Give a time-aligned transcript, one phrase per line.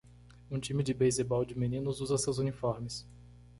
[0.49, 3.07] Um time de beisebol de meninos usa seus uniformes.